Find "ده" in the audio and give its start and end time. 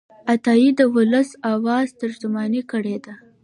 3.05-3.13